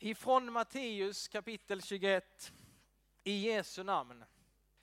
Ifrån 0.00 0.52
Matteus 0.52 1.28
kapitel 1.28 1.82
21 1.82 2.52
i 3.24 3.32
Jesu 3.32 3.82
namn. 3.82 4.24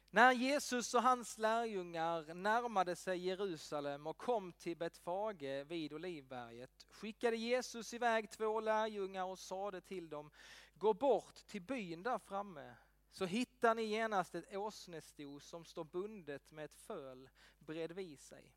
När 0.10 0.32
Jesus 0.32 0.94
och 0.94 1.02
hans 1.02 1.38
lärjungar 1.38 2.34
närmade 2.34 2.96
sig 2.96 3.18
Jerusalem 3.18 4.08
och 4.08 4.18
kom 4.18 4.54
till 4.54 4.78
Betfage 4.78 5.66
vid 5.66 5.94
Olivberget 5.94 6.86
skickade 6.90 7.38
Jesus 7.38 7.94
iväg 7.94 8.32
två 8.32 8.60
lärjungar 8.60 9.24
och 9.24 9.40
sade 9.40 9.82
till 9.82 10.10
dem, 10.10 10.32
gå 10.74 10.94
bort 10.94 11.36
till 11.48 11.62
byn 11.62 12.04
där 12.04 12.20
framme 12.20 12.76
så 13.12 13.26
hittar 13.26 13.76
ni 13.76 13.84
genast 13.84 14.36
ett 14.36 14.56
åsnesto 14.56 15.40
som 15.40 15.66
står 15.66 15.84
bundet 15.84 16.52
med 16.52 16.66
ett 16.66 16.78
föl 16.78 17.30
bredvid 17.60 18.20
sig. 18.20 18.56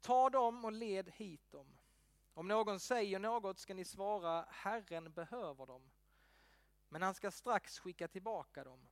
Ta 0.00 0.30
dem 0.30 0.64
och 0.64 0.72
led 0.72 1.10
hit 1.14 1.50
dem. 1.50 1.78
Om 2.34 2.48
någon 2.48 2.80
säger 2.80 3.18
något 3.18 3.58
ska 3.58 3.74
ni 3.74 3.84
svara, 3.84 4.46
Herren 4.48 5.12
behöver 5.12 5.66
dem. 5.66 5.90
Men 6.88 7.02
han 7.02 7.14
ska 7.14 7.30
strax 7.30 7.78
skicka 7.78 8.08
tillbaka 8.08 8.64
dem. 8.64 8.88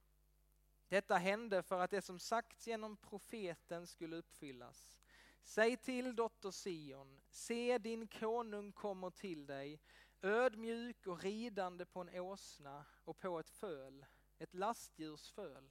Detta 0.88 1.16
hände 1.16 1.62
för 1.62 1.80
att 1.80 1.90
det 1.90 2.02
som 2.02 2.18
sagts 2.18 2.66
genom 2.66 2.96
profeten 2.96 3.86
skulle 3.86 4.16
uppfyllas. 4.16 5.00
Säg 5.42 5.76
till 5.76 6.16
dotter 6.16 6.50
Sion, 6.50 7.20
se 7.30 7.78
din 7.78 8.06
konung 8.06 8.72
kommer 8.72 9.10
till 9.10 9.46
dig, 9.46 9.80
ödmjuk 10.22 11.06
och 11.06 11.22
ridande 11.22 11.84
på 11.84 12.00
en 12.00 12.20
åsna 12.20 12.84
och 13.04 13.18
på 13.18 13.38
ett 13.38 13.50
föl, 13.50 14.06
ett 14.38 14.54
lastdjurs 14.54 15.30
föl. 15.30 15.70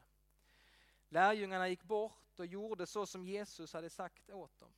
Lärjungarna 1.10 1.70
gick 1.70 1.84
bort 1.84 2.40
och 2.40 2.46
gjorde 2.46 2.88
så 2.88 3.06
som 3.06 3.26
Jesus 3.26 3.74
hade 3.74 3.90
sagt 3.90 4.30
åt 4.30 4.60
dem. 4.60 4.74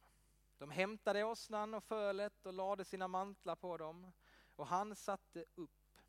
De 0.61 0.71
hämtade 0.71 1.23
åsnan 1.23 1.73
och 1.73 1.83
fölet 1.83 2.45
och 2.45 2.53
lade 2.53 2.85
sina 2.85 3.07
mantlar 3.07 3.55
på 3.55 3.77
dem 3.77 4.11
och 4.55 4.67
han 4.67 4.95
satte 4.95 5.45
upp. 5.55 5.99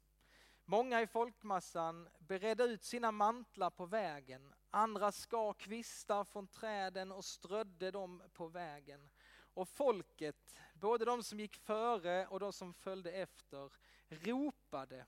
Många 0.64 1.02
i 1.02 1.06
folkmassan 1.06 2.08
beredde 2.18 2.64
ut 2.64 2.84
sina 2.84 3.12
mantlar 3.12 3.70
på 3.70 3.86
vägen, 3.86 4.54
andra 4.70 5.12
skar 5.12 5.52
kvistar 5.52 6.24
från 6.24 6.46
träden 6.46 7.12
och 7.12 7.24
strödde 7.24 7.90
dem 7.90 8.22
på 8.32 8.48
vägen. 8.48 9.10
Och 9.54 9.68
folket, 9.68 10.56
både 10.74 11.04
de 11.04 11.22
som 11.22 11.40
gick 11.40 11.56
före 11.56 12.26
och 12.26 12.40
de 12.40 12.52
som 12.52 12.74
följde 12.74 13.12
efter, 13.12 13.72
ropade 14.08 15.06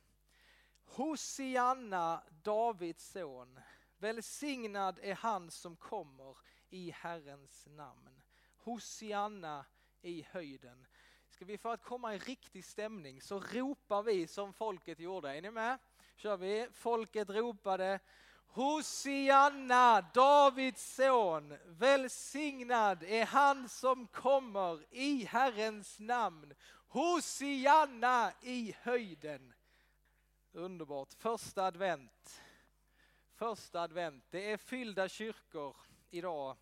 Hosianna, 0.85 2.23
Davids 2.31 3.11
son, 3.11 3.61
välsignad 3.99 4.99
är 5.03 5.15
han 5.15 5.51
som 5.51 5.77
kommer 5.77 6.37
i 6.69 6.91
Herrens 6.91 7.67
namn. 7.67 8.24
Hosianna 8.65 9.65
i 10.03 10.27
höjden. 10.31 10.87
Ska 11.29 11.45
vi 11.45 11.59
för 11.59 11.75
att 11.75 11.83
komma 11.83 12.15
i 12.15 12.19
riktig 12.19 12.65
stämning 12.65 13.21
så 13.21 13.41
ropar 13.41 14.03
vi 14.03 14.27
som 14.27 14.53
folket 14.53 15.01
gjorde. 15.01 15.37
Är 15.37 15.43
ni 15.43 15.51
med? 15.51 15.79
Kör 16.17 16.37
vi. 16.37 16.69
Folket 16.73 17.31
ropade 17.31 18.01
Hosianna, 18.47 20.01
Davids 20.15 20.95
son, 20.95 21.59
välsignad 21.67 23.03
är 23.03 23.25
han 23.25 23.69
som 23.69 24.07
kommer 24.07 24.85
i 24.91 25.25
Herrens 25.25 25.99
namn. 25.99 26.55
Hosianna 26.89 28.33
i 28.43 28.75
höjden. 28.81 29.53
Underbart, 30.53 31.13
första 31.13 31.65
advent. 31.65 32.43
Första 33.35 33.81
advent, 33.81 34.25
det 34.31 34.53
är 34.53 34.57
fyllda 34.57 35.09
kyrkor 35.09 35.77
idag 36.11 36.57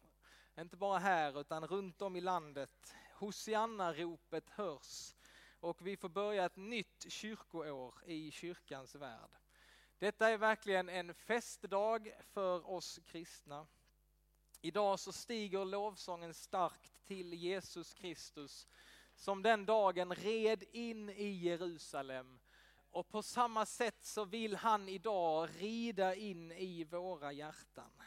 inte 0.61 0.77
bara 0.77 0.98
här 0.98 1.41
utan 1.41 1.67
runt 1.67 2.03
om 2.03 2.17
i 2.17 2.20
landet. 2.20 2.95
Hosianna-ropet 3.14 4.50
hörs 4.50 5.14
och 5.61 5.86
vi 5.86 5.97
får 5.97 6.08
börja 6.08 6.45
ett 6.45 6.56
nytt 6.56 7.12
kyrkoår 7.12 7.95
i 8.06 8.31
kyrkans 8.31 8.95
värld. 8.95 9.30
Detta 9.98 10.28
är 10.28 10.39
verkligen 10.39 10.89
en 10.89 11.14
festdag 11.14 12.12
för 12.33 12.70
oss 12.70 13.00
kristna. 13.06 13.67
Idag 14.61 15.00
så 15.00 15.12
stiger 15.12 15.64
lovsången 15.64 16.34
starkt 16.34 17.05
till 17.05 17.35
Jesus 17.35 17.95
Kristus 17.95 18.68
som 19.14 19.42
den 19.42 19.67
dagen 19.67 20.14
red 20.14 20.64
in 20.73 21.11
i 21.11 21.29
Jerusalem. 21.29 22.39
Och 22.91 23.08
på 23.08 23.23
samma 23.23 23.67
sätt 23.67 24.05
så 24.05 24.24
vill 24.24 24.57
han 24.57 24.89
idag 24.89 25.48
rida 25.58 26.14
in 26.14 26.52
i 26.52 26.85
våra 26.85 27.33
hjärtan. 27.33 28.02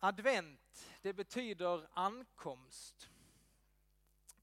Advent, 0.00 0.90
det 1.02 1.12
betyder 1.12 1.88
ankomst. 1.94 3.10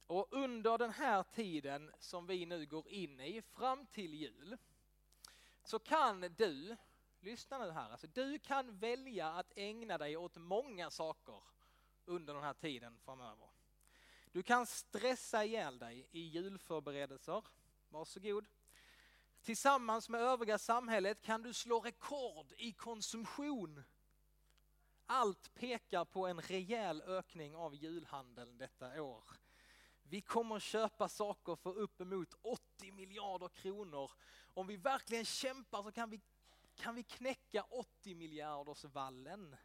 Och 0.08 0.28
under 0.32 0.78
den 0.78 0.92
här 0.92 1.24
tiden 1.24 1.92
som 2.00 2.28
vi 2.28 2.46
nu 2.46 2.66
går 2.66 2.90
in 2.90 3.20
i, 3.20 3.42
fram 3.42 3.86
till 3.86 4.14
jul, 4.14 4.58
så 5.64 5.80
kan 5.80 6.22
du, 6.22 6.76
lyssna 7.20 7.58
nu 7.58 7.72
här, 7.72 7.90
alltså 7.90 8.08
du 8.08 8.40
kan 8.40 8.78
välja 8.78 9.28
att 9.28 9.52
ägna 9.56 9.98
dig 9.98 10.18
åt 10.18 10.38
många 10.38 10.90
saker 10.90 11.44
under 12.06 12.34
den 12.34 12.44
här 12.44 12.54
tiden 12.54 12.98
framöver. 12.98 13.50
Du 14.32 14.44
kan 14.44 14.66
stressa 14.66 15.46
ihjäl 15.46 15.80
dig 15.80 16.08
i 16.12 16.20
julförberedelser, 16.20 17.44
varsågod. 17.90 18.46
Tillsammans 19.42 20.10
med 20.10 20.22
övriga 20.22 20.58
samhället 20.58 21.22
kan 21.22 21.42
du 21.42 21.54
slå 21.54 21.80
rekord 21.80 22.54
i 22.58 22.72
konsumtion 22.72 23.84
allt 25.06 25.54
pekar 25.54 26.06
på 26.06 26.28
en 26.28 26.42
rejäl 26.42 27.02
ökning 27.02 27.56
av 27.56 27.76
julhandeln 27.76 28.58
detta 28.58 29.02
år. 29.02 29.24
Vi 30.04 30.22
kommer 30.22 30.60
köpa 30.60 31.10
saker 31.10 31.56
för 31.56 31.78
uppemot 31.78 32.34
80 32.42 32.92
miljarder 32.92 33.50
kronor. 33.50 34.12
Om 34.54 34.68
vi 34.68 34.78
verkligen 34.78 35.26
kämpar 35.26 35.84
så 35.84 35.92
kan 35.92 36.10
vi, 36.10 36.22
kan 36.76 36.96
vi 36.96 37.04
knäcka 37.04 37.64
80 37.64 38.16
miljarders 38.16 38.84
vallen. 38.84 39.56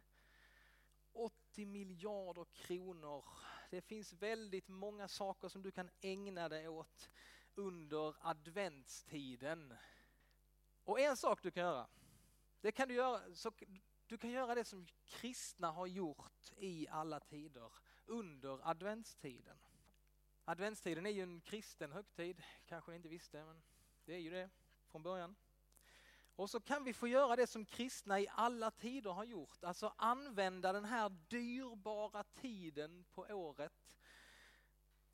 80 1.13 1.65
miljarder 1.65 2.45
kronor. 2.53 3.25
Det 3.69 3.81
finns 3.81 4.13
väldigt 4.13 4.67
många 4.67 5.07
saker 5.07 5.47
som 5.47 5.61
du 5.61 5.71
kan 5.71 5.89
ägna 6.01 6.49
dig 6.49 6.67
åt 6.67 7.09
under 7.55 8.15
adventstiden. 8.21 9.73
Och 10.83 10.99
en 10.99 11.17
sak 11.17 11.43
du 11.43 11.51
kan 11.51 11.63
göra, 11.63 11.87
det 12.61 12.71
kan 12.71 12.87
du 12.87 12.93
göra, 12.93 13.35
så 13.35 13.51
du 14.11 14.17
kan 14.17 14.29
göra 14.31 14.55
det 14.55 14.65
som 14.65 14.87
kristna 15.05 15.71
har 15.71 15.87
gjort 15.87 16.51
i 16.57 16.87
alla 16.87 17.19
tider 17.19 17.71
under 18.05 18.69
adventstiden. 18.69 19.57
Adventstiden 20.45 21.05
är 21.05 21.09
ju 21.09 21.23
en 21.23 21.41
kristen 21.41 21.91
högtid, 21.91 22.43
kanske 22.65 22.91
ni 22.91 22.97
inte 22.97 23.09
visste, 23.09 23.45
men 23.45 23.61
det 24.05 24.13
är 24.13 24.19
ju 24.19 24.29
det 24.29 24.49
från 24.87 25.03
början. 25.03 25.35
Och 26.35 26.49
så 26.49 26.59
kan 26.59 26.83
vi 26.83 26.93
få 26.93 27.07
göra 27.07 27.35
det 27.35 27.47
som 27.47 27.65
kristna 27.65 28.19
i 28.19 28.27
alla 28.31 28.71
tider 28.71 29.11
har 29.11 29.23
gjort, 29.23 29.63
alltså 29.63 29.93
använda 29.97 30.73
den 30.73 30.85
här 30.85 31.09
dyrbara 31.09 32.23
tiden 32.23 33.05
på 33.11 33.21
året 33.21 33.97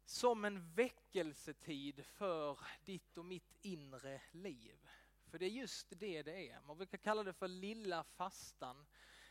som 0.06 0.46
en 0.46 0.74
väckelsetid 0.74 2.06
för 2.06 2.60
ditt 2.86 3.18
och 3.18 3.26
mitt 3.26 3.56
inre 3.62 4.22
liv. 4.32 4.88
För 5.28 5.40
det 5.40 5.46
är 5.46 5.50
just 5.50 5.88
det 5.90 6.24
det 6.24 6.50
är. 6.50 6.62
Man 6.62 6.78
brukar 6.78 6.98
kalla 6.98 7.24
det 7.24 7.34
för 7.34 7.48
lilla 7.48 8.04
fastan. 8.04 8.86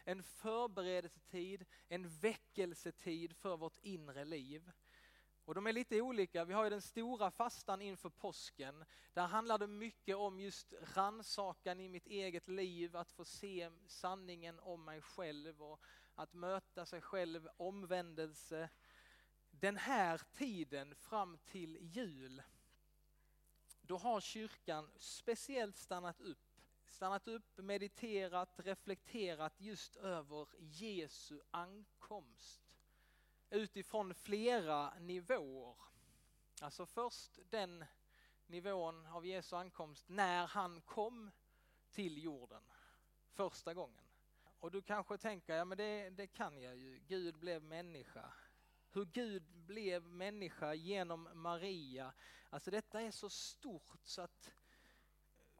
En 0.04 0.22
förberedelsetid, 0.22 1.64
en 1.88 2.08
väckelsetid 2.08 3.36
för 3.36 3.56
vårt 3.56 3.78
inre 3.82 4.24
liv. 4.24 4.72
Och 5.44 5.54
de 5.54 5.66
är 5.66 5.72
lite 5.72 6.00
olika. 6.00 6.44
Vi 6.44 6.52
har 6.52 6.64
ju 6.64 6.70
den 6.70 6.82
stora 6.82 7.30
fastan 7.30 7.82
inför 7.82 8.10
påsken. 8.10 8.84
Där 9.12 9.26
handlar 9.26 9.58
det 9.58 9.66
mycket 9.66 10.16
om 10.16 10.40
just 10.40 10.74
ransakan 10.94 11.80
i 11.80 11.88
mitt 11.88 12.06
eget 12.06 12.48
liv, 12.48 12.96
att 12.96 13.12
få 13.12 13.24
se 13.24 13.70
sanningen 13.86 14.58
om 14.60 14.84
mig 14.84 15.00
själv 15.00 15.62
och 15.62 15.80
att 16.14 16.34
möta 16.34 16.86
sig 16.86 17.00
själv, 17.00 17.48
omvändelse. 17.56 18.68
Den 19.50 19.76
här 19.76 20.20
tiden 20.32 20.94
fram 20.94 21.38
till 21.44 21.78
jul 21.80 22.42
då 23.86 23.96
har 23.96 24.20
kyrkan 24.20 24.90
speciellt 24.98 25.76
stannat 25.76 26.20
upp, 26.20 26.60
stannat 26.86 27.28
upp, 27.28 27.58
mediterat, 27.58 28.54
reflekterat 28.56 29.60
just 29.60 29.96
över 29.96 30.48
Jesu 30.58 31.40
ankomst 31.50 32.82
utifrån 33.50 34.14
flera 34.14 34.98
nivåer. 34.98 35.76
Alltså 36.60 36.86
först 36.86 37.38
den 37.50 37.84
nivån 38.46 39.06
av 39.06 39.26
Jesu 39.26 39.56
ankomst 39.56 40.08
när 40.08 40.46
han 40.46 40.80
kom 40.80 41.30
till 41.90 42.22
jorden 42.22 42.62
första 43.32 43.74
gången. 43.74 44.04
Och 44.60 44.70
du 44.70 44.82
kanske 44.82 45.18
tänker, 45.18 45.56
ja 45.56 45.64
men 45.64 45.78
det, 45.78 46.10
det 46.10 46.26
kan 46.26 46.62
jag 46.62 46.76
ju, 46.76 47.00
Gud 47.06 47.38
blev 47.38 47.62
människa 47.62 48.32
hur 48.96 49.04
Gud 49.04 49.42
blev 49.66 50.02
människa 50.02 50.74
genom 50.74 51.28
Maria. 51.34 52.12
Alltså 52.50 52.70
detta 52.70 53.00
är 53.00 53.10
så 53.10 53.30
stort 53.30 54.00
så 54.04 54.22
att 54.22 54.54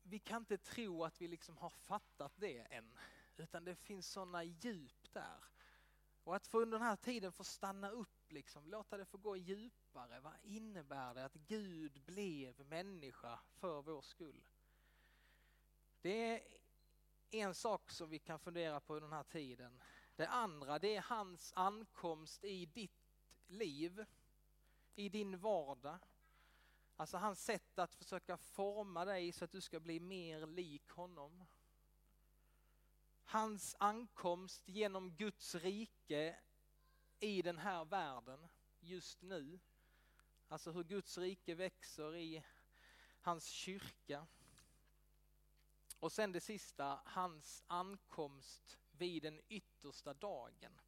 vi 0.02 0.18
kan 0.18 0.42
inte 0.42 0.58
tro 0.58 1.04
att 1.04 1.20
vi 1.20 1.28
liksom 1.28 1.56
har 1.56 1.70
fattat 1.70 2.32
det 2.36 2.58
än. 2.58 2.94
Utan 3.36 3.64
det 3.64 3.76
finns 3.76 4.08
sådana 4.08 4.44
djup 4.44 5.12
där. 5.12 5.44
Och 6.24 6.36
att 6.36 6.46
få 6.46 6.60
under 6.60 6.78
den 6.78 6.86
här 6.86 6.96
tiden 6.96 7.32
få 7.32 7.44
stanna 7.44 7.90
upp, 7.90 8.32
liksom, 8.32 8.66
låta 8.66 8.96
det 8.96 9.04
få 9.04 9.18
gå 9.18 9.36
djupare. 9.36 10.20
Vad 10.20 10.34
innebär 10.42 11.14
det 11.14 11.24
att 11.24 11.34
Gud 11.34 12.02
blev 12.06 12.66
människa 12.66 13.38
för 13.54 13.82
vår 13.82 14.02
skull? 14.02 14.48
Det 16.00 16.40
är 16.40 16.42
en 17.30 17.54
sak 17.54 17.90
som 17.90 18.10
vi 18.10 18.18
kan 18.18 18.38
fundera 18.38 18.80
på 18.80 18.94
under 18.94 19.08
den 19.08 19.16
här 19.16 19.24
tiden. 19.24 19.80
Det 20.16 20.28
andra 20.28 20.78
det 20.78 20.96
är 20.96 21.00
hans 21.00 21.52
ankomst 21.56 22.44
i 22.44 22.66
ditt 22.66 23.05
liv, 23.48 24.04
i 24.94 25.08
din 25.08 25.38
vardag. 25.38 25.98
Alltså 26.96 27.16
hans 27.16 27.44
sätt 27.44 27.78
att 27.78 27.94
försöka 27.94 28.36
forma 28.36 29.04
dig 29.04 29.32
så 29.32 29.44
att 29.44 29.50
du 29.50 29.60
ska 29.60 29.80
bli 29.80 30.00
mer 30.00 30.46
lik 30.46 30.90
honom. 30.90 31.44
Hans 33.24 33.76
ankomst 33.78 34.68
genom 34.68 35.16
Guds 35.16 35.54
rike 35.54 36.38
i 37.20 37.42
den 37.42 37.58
här 37.58 37.84
världen 37.84 38.46
just 38.80 39.22
nu. 39.22 39.58
Alltså 40.48 40.70
hur 40.70 40.84
Guds 40.84 41.18
rike 41.18 41.54
växer 41.54 42.16
i 42.16 42.42
hans 43.20 43.46
kyrka. 43.48 44.26
Och 46.00 46.12
sen 46.12 46.32
det 46.32 46.40
sista, 46.40 47.00
hans 47.04 47.64
ankomst 47.66 48.78
vid 48.90 49.22
den 49.22 49.40
yttersta 49.48 50.14
dagen. 50.14 50.80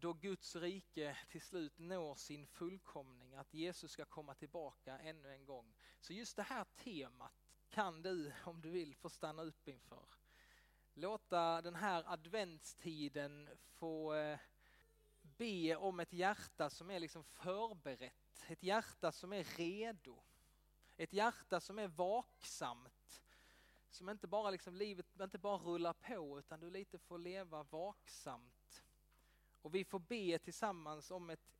Då 0.00 0.12
Guds 0.12 0.56
rike 0.56 1.16
till 1.28 1.40
slut 1.40 1.78
når 1.78 2.14
sin 2.14 2.46
fullkomning, 2.46 3.34
att 3.34 3.54
Jesus 3.54 3.92
ska 3.92 4.04
komma 4.04 4.34
tillbaka 4.34 4.98
ännu 4.98 5.32
en 5.32 5.44
gång. 5.44 5.74
Så 6.00 6.12
just 6.12 6.36
det 6.36 6.42
här 6.42 6.64
temat 6.64 7.32
kan 7.70 8.02
du, 8.02 8.32
om 8.44 8.60
du 8.60 8.70
vill, 8.70 8.94
få 8.94 9.08
stanna 9.08 9.42
upp 9.42 9.68
inför. 9.68 10.08
Låta 10.94 11.62
den 11.62 11.74
här 11.74 12.04
adventstiden 12.06 13.48
få 13.64 14.14
eh, 14.14 14.38
be 15.22 15.76
om 15.76 16.00
ett 16.00 16.12
hjärta 16.12 16.70
som 16.70 16.90
är 16.90 17.00
liksom 17.00 17.24
förberett, 17.24 18.44
ett 18.48 18.62
hjärta 18.62 19.12
som 19.12 19.32
är 19.32 19.44
redo. 19.44 20.22
Ett 20.96 21.12
hjärta 21.12 21.60
som 21.60 21.78
är 21.78 21.88
vaksamt, 21.88 23.22
som 23.90 24.08
inte 24.08 24.26
bara 24.26 24.50
liksom 24.50 24.74
livet 24.74 25.20
inte 25.20 25.38
bara 25.38 25.58
rullar 25.58 25.92
på 25.92 26.38
utan 26.38 26.60
du 26.60 26.70
lite 26.70 26.98
får 26.98 27.18
leva 27.18 27.62
vaksamt. 27.62 28.57
Och 29.62 29.74
vi 29.74 29.84
får 29.84 29.98
be 29.98 30.38
tillsammans 30.38 31.10
om 31.10 31.30
ett, 31.30 31.52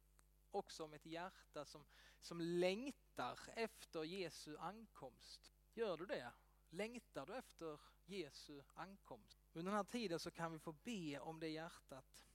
också 0.50 0.84
om 0.84 0.92
ett 0.92 1.06
hjärta 1.06 1.64
som, 1.64 1.84
som 2.20 2.40
längtar 2.40 3.38
efter 3.56 4.04
Jesu 4.04 4.56
ankomst. 4.56 5.52
Gör 5.74 5.96
du 5.96 6.06
det? 6.06 6.32
Längtar 6.70 7.26
du 7.26 7.36
efter 7.36 7.80
Jesu 8.04 8.62
ankomst? 8.74 9.38
Under 9.52 9.70
den 9.70 9.76
här 9.76 9.84
tiden 9.84 10.18
så 10.18 10.30
kan 10.30 10.52
vi 10.52 10.58
få 10.58 10.72
be 10.72 11.18
om 11.18 11.40
det 11.40 11.48
hjärtat. 11.48 12.26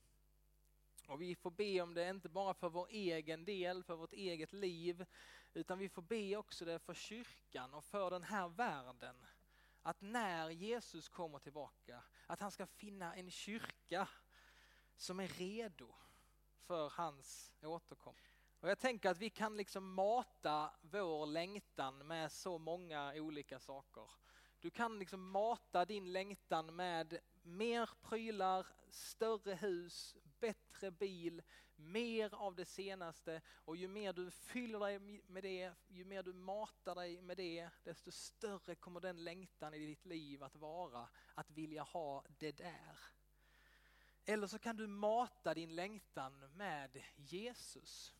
Och 1.07 1.21
vi 1.21 1.36
får 1.36 1.51
be 1.51 1.81
om 1.81 1.94
det 1.94 2.10
inte 2.10 2.30
bara 2.30 2.54
för 2.54 2.69
vår 2.69 2.88
egen 2.89 3.45
del, 3.45 3.83
för 3.83 3.95
vårt 3.95 4.13
eget 4.13 4.54
liv, 4.54 5.06
utan 5.54 5.80
vi 5.80 5.89
får 5.89 6.01
be 6.01 6.38
också 6.38 6.65
det 6.65 6.80
för 6.80 6.94
kyrkan 6.94 7.74
och 7.74 7.83
för 7.83 8.10
den 8.10 8.24
här 8.24 8.48
världen. 8.48 9.15
Att 9.81 10.01
när 10.01 10.50
Jesus 10.50 11.10
kommer 11.10 11.39
tillbaka, 11.39 12.04
att 12.27 12.39
han 12.39 12.51
ska 12.51 12.65
finna 12.65 13.15
en 13.15 13.31
kyrka 13.31 14.07
som 15.03 15.19
är 15.19 15.27
redo 15.27 15.94
för 16.67 16.89
hans 16.89 17.53
återkomst. 17.61 18.39
Och 18.59 18.69
jag 18.69 18.79
tänker 18.79 19.09
att 19.09 19.17
vi 19.17 19.29
kan 19.29 19.57
liksom 19.57 19.94
mata 19.94 20.73
vår 20.81 21.25
längtan 21.25 22.07
med 22.07 22.31
så 22.31 22.57
många 22.57 23.13
olika 23.15 23.59
saker. 23.59 24.11
Du 24.59 24.69
kan 24.69 25.00
liksom 25.00 25.29
mata 25.29 25.85
din 25.85 26.11
längtan 26.11 26.75
med 26.75 27.19
mer 27.41 27.89
prylar, 28.01 28.67
större 28.89 29.53
hus, 29.53 30.15
bättre 30.39 30.91
bil, 30.91 31.41
mer 31.75 32.33
av 32.33 32.55
det 32.55 32.65
senaste 32.65 33.41
och 33.47 33.75
ju 33.75 33.88
mer 33.88 34.13
du 34.13 34.31
fyller 34.31 34.79
dig 34.79 35.00
med 35.27 35.44
det, 35.44 35.73
ju 35.88 36.05
mer 36.05 36.23
du 36.23 36.33
matar 36.33 36.95
dig 36.95 37.21
med 37.21 37.38
det, 37.38 37.69
desto 37.83 38.11
större 38.11 38.75
kommer 38.75 39.00
den 39.00 39.23
längtan 39.23 39.73
i 39.73 39.85
ditt 39.85 40.05
liv 40.05 40.44
att 40.44 40.55
vara, 40.55 41.09
att 41.33 41.51
vilja 41.51 41.83
ha 41.83 42.23
det 42.39 42.51
där. 42.51 42.97
Eller 44.25 44.47
så 44.47 44.59
kan 44.59 44.75
du 44.75 44.87
mata 44.87 45.53
din 45.53 45.75
längtan 45.75 46.39
med 46.55 47.03
Jesus. 47.15 48.15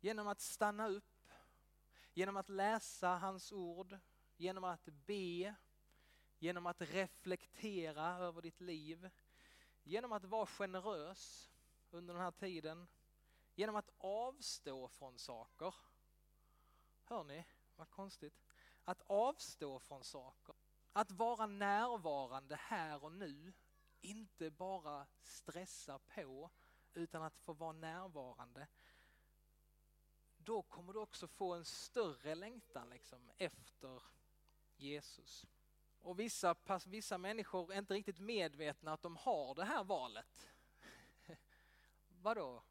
Genom 0.00 0.28
att 0.28 0.40
stanna 0.40 0.88
upp, 0.88 1.28
genom 2.14 2.36
att 2.36 2.48
läsa 2.48 3.08
hans 3.08 3.52
ord, 3.52 3.98
genom 4.36 4.64
att 4.64 4.84
be, 4.84 5.54
genom 6.38 6.66
att 6.66 6.80
reflektera 6.80 8.16
över 8.18 8.42
ditt 8.42 8.60
liv, 8.60 9.10
genom 9.82 10.12
att 10.12 10.24
vara 10.24 10.46
generös 10.46 11.52
under 11.90 12.14
den 12.14 12.22
här 12.22 12.30
tiden, 12.30 12.88
genom 13.54 13.76
att 13.76 13.90
avstå 13.98 14.88
från 14.88 15.18
saker. 15.18 15.74
Hör 17.04 17.24
ni 17.24 17.44
vad 17.76 17.90
konstigt? 17.90 18.42
Att 18.84 19.02
avstå 19.06 19.78
från 19.78 20.04
saker, 20.04 20.54
att 20.92 21.10
vara 21.10 21.46
närvarande 21.46 22.56
här 22.56 23.04
och 23.04 23.12
nu, 23.12 23.52
inte 24.02 24.50
bara 24.50 25.06
stressa 25.22 25.98
på 25.98 26.50
utan 26.94 27.22
att 27.22 27.36
få 27.36 27.52
vara 27.52 27.72
närvarande. 27.72 28.66
Då 30.36 30.62
kommer 30.62 30.92
du 30.92 30.98
också 30.98 31.28
få 31.28 31.54
en 31.54 31.64
större 31.64 32.34
längtan 32.34 32.90
liksom, 32.90 33.30
efter 33.36 34.02
Jesus. 34.76 35.46
Och 36.00 36.18
vissa, 36.18 36.54
vissa 36.86 37.18
människor 37.18 37.72
är 37.72 37.78
inte 37.78 37.94
riktigt 37.94 38.18
medvetna 38.18 38.92
att 38.92 39.02
de 39.02 39.16
har 39.16 39.54
det 39.54 39.64
här 39.64 39.84
valet. 39.84 40.48
Vadå? 42.08 42.62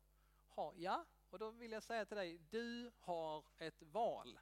Ha, 0.47 0.73
ja, 0.75 1.05
och 1.29 1.39
då 1.39 1.51
vill 1.51 1.71
jag 1.71 1.83
säga 1.83 2.05
till 2.05 2.17
dig, 2.17 2.37
du 2.37 2.91
har 2.99 3.45
ett 3.57 3.81
val. 3.81 4.39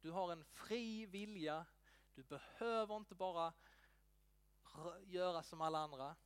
Du 0.00 0.10
har 0.10 0.32
en 0.32 0.44
fri 0.44 1.06
vilja. 1.06 1.66
Du 2.14 2.22
behöver 2.22 2.96
inte 2.96 3.14
bara 3.14 3.52
göra 5.06 5.42
som 5.42 5.60
alla 5.60 5.78
andra. 5.78 6.16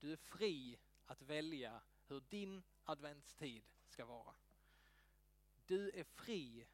Du 0.00 0.12
är 0.12 0.16
fri 0.16 0.78
att 1.06 1.22
välja 1.22 1.80
hur 2.08 2.20
din 2.20 2.62
adventstid 2.84 3.62
ska 3.86 4.04
vara. 4.04 4.34
Du 5.66 5.90
är 5.90 6.04
fri 6.04 6.66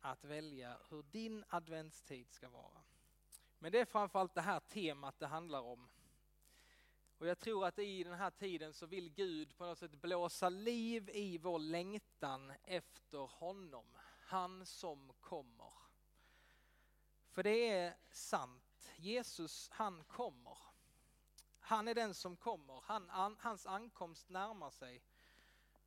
att 0.00 0.24
välja 0.24 0.78
hur 0.90 1.02
din 1.02 1.44
adventstid 1.48 2.32
ska 2.32 2.48
vara. 2.48 2.82
Men 3.58 3.72
det 3.72 3.80
är 3.80 3.84
framförallt 3.84 4.34
det 4.34 4.40
här 4.40 4.60
temat 4.60 5.18
det 5.18 5.26
handlar 5.26 5.60
om. 5.60 5.88
Och 7.18 7.26
jag 7.26 7.38
tror 7.38 7.66
att 7.66 7.78
i 7.78 8.04
den 8.04 8.14
här 8.14 8.30
tiden 8.30 8.72
så 8.72 8.86
vill 8.86 9.10
Gud 9.10 9.56
på 9.56 9.64
något 9.64 9.78
sätt 9.78 9.94
blåsa 9.94 10.48
liv 10.48 11.10
i 11.12 11.38
vår 11.38 11.58
längtan 11.58 12.52
efter 12.64 13.18
honom. 13.18 13.86
Han 14.24 14.66
som 14.66 15.12
kommer. 15.20 15.72
För 17.30 17.42
det 17.42 17.68
är 17.68 17.96
sant, 18.10 18.92
Jesus 18.96 19.68
han 19.72 20.04
kommer. 20.04 20.69
Han 21.70 21.88
är 21.88 21.94
den 21.94 22.14
som 22.14 22.36
kommer, 22.36 22.80
han, 22.84 23.10
an, 23.10 23.36
hans 23.40 23.66
ankomst 23.66 24.28
närmar 24.28 24.70
sig. 24.70 25.02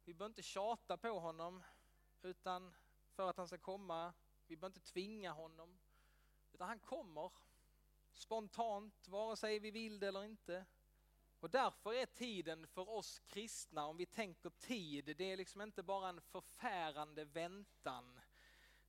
Vi 0.03 0.13
behöver 0.13 0.31
inte 0.31 0.43
tjata 0.43 0.97
på 0.97 1.19
honom 1.19 1.63
utan 2.21 2.73
för 3.15 3.29
att 3.29 3.37
han 3.37 3.47
ska 3.47 3.57
komma. 3.57 4.13
Vi 4.47 4.57
behöver 4.57 4.77
inte 4.77 4.91
tvinga 4.91 5.31
honom. 5.31 5.79
Utan 6.53 6.67
han 6.67 6.79
kommer 6.79 7.31
spontant, 8.13 9.07
vare 9.07 9.37
sig 9.37 9.59
vi 9.59 9.71
vill 9.71 9.99
det 9.99 10.07
eller 10.07 10.23
inte. 10.23 10.65
Och 11.39 11.49
därför 11.49 11.93
är 11.93 12.05
tiden 12.05 12.67
för 12.67 12.89
oss 12.89 13.19
kristna, 13.19 13.85
om 13.85 13.97
vi 13.97 14.05
tänker 14.05 14.49
tid, 14.49 15.15
det 15.17 15.31
är 15.31 15.37
liksom 15.37 15.61
inte 15.61 15.83
bara 15.83 16.09
en 16.09 16.21
förfärande 16.21 17.25
väntan. 17.25 18.19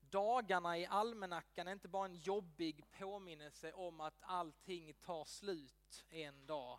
Dagarna 0.00 0.78
i 0.78 0.86
almanackan 0.86 1.68
är 1.68 1.72
inte 1.72 1.88
bara 1.88 2.04
en 2.04 2.16
jobbig 2.16 2.90
påminnelse 2.90 3.72
om 3.72 4.00
att 4.00 4.22
allting 4.22 4.94
tar 4.94 5.24
slut 5.24 5.83
en 6.08 6.46
dag. 6.46 6.78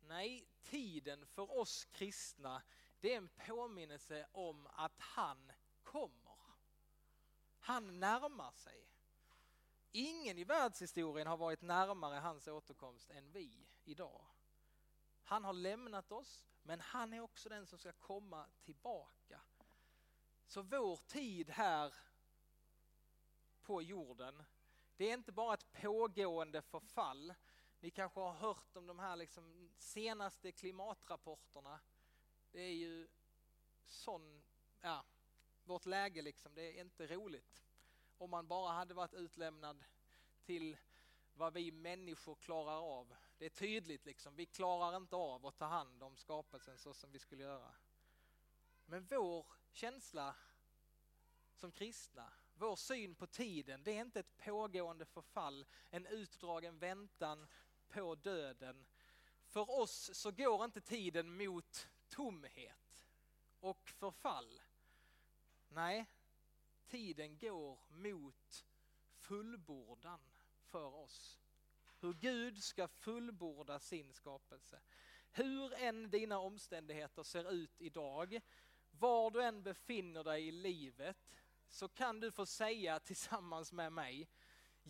Nej, 0.00 0.48
tiden 0.62 1.26
för 1.26 1.58
oss 1.58 1.84
kristna, 1.84 2.62
det 3.00 3.12
är 3.12 3.16
en 3.16 3.28
påminnelse 3.46 4.26
om 4.32 4.66
att 4.66 5.00
han 5.00 5.52
kommer. 5.82 6.38
Han 7.58 8.00
närmar 8.00 8.52
sig. 8.52 8.88
Ingen 9.92 10.38
i 10.38 10.44
världshistorien 10.44 11.26
har 11.26 11.36
varit 11.36 11.62
närmare 11.62 12.14
hans 12.14 12.48
återkomst 12.48 13.10
än 13.10 13.32
vi 13.32 13.66
idag. 13.84 14.24
Han 15.22 15.44
har 15.44 15.52
lämnat 15.52 16.12
oss, 16.12 16.44
men 16.62 16.80
han 16.80 17.12
är 17.12 17.20
också 17.20 17.48
den 17.48 17.66
som 17.66 17.78
ska 17.78 17.92
komma 17.92 18.46
tillbaka. 18.64 19.40
Så 20.46 20.62
vår 20.62 20.96
tid 20.96 21.50
här 21.50 21.94
på 23.62 23.82
jorden, 23.82 24.42
det 24.96 25.10
är 25.10 25.14
inte 25.14 25.32
bara 25.32 25.54
ett 25.54 25.72
pågående 25.72 26.62
förfall. 26.62 27.34
Ni 27.80 27.90
kanske 27.90 28.20
har 28.20 28.32
hört 28.32 28.76
om 28.76 28.86
de 28.86 28.98
här 28.98 29.16
liksom 29.16 29.70
senaste 29.78 30.52
klimatrapporterna. 30.52 31.80
Det 32.50 32.60
är 32.60 32.74
ju 32.74 33.08
sån, 33.84 34.42
ja, 34.80 35.04
vårt 35.64 35.86
läge 35.86 36.22
liksom, 36.22 36.54
det 36.54 36.62
är 36.62 36.80
inte 36.80 37.06
roligt. 37.06 37.62
Om 38.18 38.30
man 38.30 38.46
bara 38.46 38.72
hade 38.72 38.94
varit 38.94 39.14
utlämnad 39.14 39.84
till 40.42 40.76
vad 41.34 41.52
vi 41.52 41.72
människor 41.72 42.34
klarar 42.34 42.98
av. 42.98 43.14
Det 43.38 43.44
är 43.44 43.50
tydligt 43.50 44.04
liksom, 44.04 44.36
vi 44.36 44.46
klarar 44.46 44.96
inte 44.96 45.16
av 45.16 45.46
att 45.46 45.58
ta 45.58 45.64
hand 45.64 46.02
om 46.02 46.16
skapelsen 46.16 46.78
så 46.78 46.94
som 46.94 47.12
vi 47.12 47.18
skulle 47.18 47.42
göra. 47.42 47.74
Men 48.86 49.06
vår 49.06 49.46
känsla 49.72 50.34
som 51.54 51.72
kristna, 51.72 52.32
vår 52.54 52.76
syn 52.76 53.14
på 53.14 53.26
tiden, 53.26 53.82
det 53.84 53.96
är 53.96 54.00
inte 54.00 54.20
ett 54.20 54.36
pågående 54.36 55.06
förfall, 55.06 55.66
en 55.90 56.06
utdragen 56.06 56.78
väntan 56.78 57.46
på 57.88 58.14
döden. 58.14 58.86
För 59.44 59.70
oss 59.70 60.10
så 60.14 60.30
går 60.30 60.64
inte 60.64 60.80
tiden 60.80 61.36
mot 61.36 61.88
tomhet 62.08 63.08
och 63.60 63.90
förfall. 63.90 64.60
Nej, 65.68 66.06
tiden 66.86 67.38
går 67.38 67.78
mot 67.88 68.66
fullbordan 69.14 70.20
för 70.62 70.94
oss. 70.94 71.38
Hur 72.00 72.12
Gud 72.12 72.62
ska 72.62 72.88
fullborda 72.88 73.78
sin 73.78 74.12
skapelse. 74.12 74.80
Hur 75.30 75.74
än 75.74 76.10
dina 76.10 76.38
omständigheter 76.38 77.22
ser 77.22 77.50
ut 77.50 77.80
idag, 77.80 78.40
var 78.90 79.30
du 79.30 79.42
än 79.42 79.62
befinner 79.62 80.24
dig 80.24 80.48
i 80.48 80.52
livet, 80.52 81.40
så 81.68 81.88
kan 81.88 82.20
du 82.20 82.30
få 82.30 82.46
säga 82.46 83.00
tillsammans 83.00 83.72
med 83.72 83.92
mig, 83.92 84.28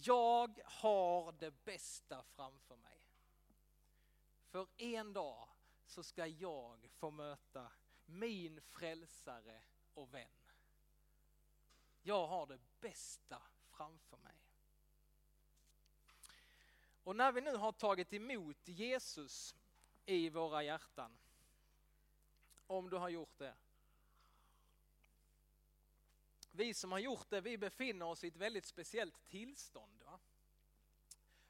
jag 0.02 0.60
har 0.64 1.32
det 1.32 1.64
bästa 1.64 2.22
framför 2.22 2.76
mig. 2.76 3.02
För 4.48 4.66
en 4.76 5.12
dag 5.12 5.48
så 5.86 6.02
ska 6.02 6.26
jag 6.26 6.90
få 6.90 7.10
möta 7.10 7.72
min 8.06 8.60
frälsare 8.60 9.60
och 9.94 10.14
vän. 10.14 10.28
Jag 12.02 12.26
har 12.26 12.46
det 12.46 12.58
bästa 12.80 13.42
framför 13.70 14.16
mig. 14.16 14.34
Och 17.04 17.16
när 17.16 17.32
vi 17.32 17.40
nu 17.40 17.56
har 17.56 17.72
tagit 17.72 18.12
emot 18.12 18.68
Jesus 18.68 19.54
i 20.06 20.30
våra 20.30 20.62
hjärtan, 20.62 21.18
om 22.66 22.90
du 22.90 22.96
har 22.96 23.08
gjort 23.08 23.38
det. 23.38 23.54
Vi 26.58 26.74
som 26.74 26.92
har 26.92 26.98
gjort 26.98 27.30
det, 27.30 27.40
vi 27.40 27.58
befinner 27.58 28.06
oss 28.06 28.24
i 28.24 28.28
ett 28.28 28.36
väldigt 28.36 28.66
speciellt 28.66 29.28
tillstånd. 29.28 30.02
Va? 30.02 30.18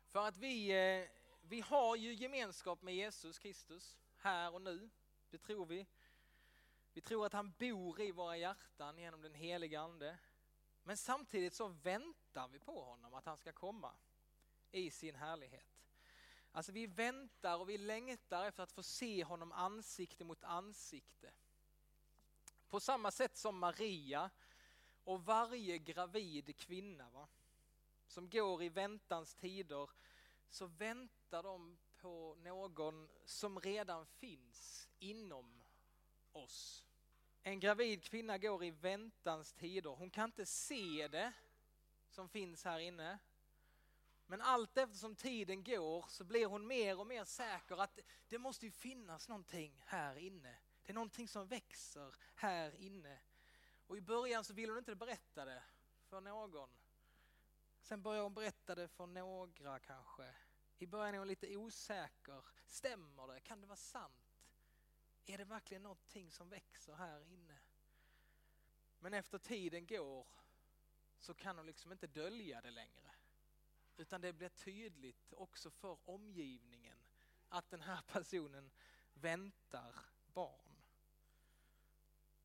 För 0.06 0.26
att 0.26 0.36
vi, 0.36 0.68
eh, 0.68 1.08
vi 1.42 1.60
har 1.60 1.96
ju 1.96 2.14
gemenskap 2.14 2.82
med 2.82 2.94
Jesus 2.94 3.38
Kristus 3.38 3.98
här 4.16 4.54
och 4.54 4.62
nu, 4.62 4.90
det 5.30 5.38
tror 5.38 5.66
vi. 5.66 5.86
Vi 6.92 7.00
tror 7.00 7.26
att 7.26 7.32
han 7.32 7.52
bor 7.58 8.00
i 8.00 8.12
våra 8.12 8.36
hjärtan 8.36 8.98
genom 8.98 9.22
den 9.22 9.34
heliga 9.34 9.80
ande. 9.80 10.18
Men 10.82 10.96
samtidigt 10.96 11.54
så 11.54 11.68
väntar 11.68 12.48
vi 12.48 12.58
på 12.58 12.82
honom, 12.82 13.14
att 13.14 13.26
han 13.26 13.36
ska 13.36 13.52
komma 13.52 13.92
i 14.70 14.90
sin 14.90 15.14
härlighet. 15.14 15.84
Alltså 16.52 16.72
vi 16.72 16.86
väntar 16.86 17.58
och 17.58 17.68
vi 17.68 17.78
längtar 17.78 18.44
efter 18.44 18.62
att 18.62 18.72
få 18.72 18.82
se 18.82 19.24
honom 19.24 19.52
ansikte 19.52 20.24
mot 20.24 20.44
ansikte. 20.44 21.32
På 22.68 22.80
samma 22.80 23.10
sätt 23.10 23.36
som 23.36 23.58
Maria 23.58 24.30
och 25.08 25.24
varje 25.24 25.78
gravid 25.78 26.56
kvinna 26.56 27.10
va? 27.10 27.28
som 28.06 28.30
går 28.30 28.62
i 28.62 28.68
väntans 28.68 29.34
tider 29.34 29.90
så 30.48 30.66
väntar 30.66 31.42
de 31.42 31.78
på 32.00 32.36
någon 32.42 33.08
som 33.24 33.60
redan 33.60 34.06
finns 34.06 34.88
inom 34.98 35.62
oss. 36.32 36.84
En 37.42 37.60
gravid 37.60 38.02
kvinna 38.02 38.38
går 38.38 38.64
i 38.64 38.70
väntans 38.70 39.52
tider. 39.52 39.90
Hon 39.90 40.10
kan 40.10 40.24
inte 40.24 40.46
se 40.46 41.08
det 41.08 41.32
som 42.10 42.28
finns 42.28 42.64
här 42.64 42.78
inne. 42.78 43.18
Men 44.26 44.40
allt 44.40 44.78
eftersom 44.78 45.14
tiden 45.16 45.64
går 45.64 46.04
så 46.08 46.24
blir 46.24 46.46
hon 46.46 46.66
mer 46.66 47.00
och 47.00 47.06
mer 47.06 47.24
säker 47.24 47.76
att 47.76 47.98
det 48.28 48.38
måste 48.38 48.66
ju 48.66 48.72
finnas 48.72 49.28
någonting 49.28 49.82
här 49.86 50.16
inne. 50.16 50.56
Det 50.82 50.92
är 50.92 50.94
någonting 50.94 51.28
som 51.28 51.46
växer 51.46 52.14
här 52.34 52.80
inne. 52.80 53.18
Och 53.88 53.96
i 53.96 54.00
början 54.00 54.44
så 54.44 54.52
ville 54.52 54.72
hon 54.72 54.78
inte 54.78 54.94
berätta 54.94 55.44
det 55.44 55.62
för 56.04 56.20
någon. 56.20 56.68
Sen 57.80 58.02
börjar 58.02 58.22
hon 58.22 58.34
berätta 58.34 58.74
det 58.74 58.88
för 58.88 59.06
några 59.06 59.78
kanske. 59.78 60.34
I 60.78 60.86
början 60.86 61.14
är 61.14 61.18
hon 61.18 61.28
lite 61.28 61.56
osäker. 61.56 62.44
Stämmer 62.66 63.26
det? 63.26 63.40
Kan 63.40 63.60
det 63.60 63.66
vara 63.66 63.76
sant? 63.76 64.46
Är 65.26 65.38
det 65.38 65.44
verkligen 65.44 65.82
någonting 65.82 66.30
som 66.30 66.48
växer 66.48 66.94
här 66.94 67.22
inne? 67.22 67.58
Men 68.98 69.14
efter 69.14 69.38
tiden 69.38 69.86
går 69.86 70.26
så 71.18 71.34
kan 71.34 71.56
hon 71.56 71.66
liksom 71.66 71.92
inte 71.92 72.06
dölja 72.06 72.60
det 72.60 72.70
längre. 72.70 73.10
Utan 73.96 74.20
det 74.20 74.32
blir 74.32 74.48
tydligt 74.48 75.32
också 75.32 75.70
för 75.70 75.98
omgivningen 76.04 76.98
att 77.48 77.70
den 77.70 77.80
här 77.80 78.02
personen 78.02 78.70
väntar 79.14 79.94
barn. 80.32 80.67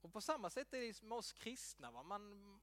Och 0.03 0.13
på 0.13 0.21
samma 0.21 0.49
sätt 0.49 0.73
är 0.73 0.81
det 0.81 1.01
med 1.01 1.17
oss 1.17 1.33
kristna. 1.33 1.91
Va? 1.91 2.03
Man, 2.03 2.59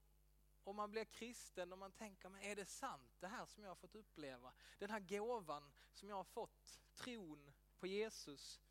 om 0.63 0.75
man 0.75 0.91
blir 0.91 1.05
kristen 1.05 1.71
och 1.71 1.77
man 1.77 1.91
tänker, 1.91 2.29
men 2.29 2.41
är 2.41 2.55
det 2.55 2.65
sant 2.65 3.11
det 3.19 3.27
här 3.27 3.45
som 3.45 3.63
jag 3.63 3.69
har 3.69 3.75
fått 3.75 3.95
uppleva? 3.95 4.53
Den 4.79 4.89
här 4.89 4.99
gåvan 4.99 5.71
som 5.93 6.09
jag 6.09 6.15
har 6.15 6.23
fått, 6.23 6.79
tron 6.93 7.51
på 7.79 7.87
Jesus. 7.87 8.61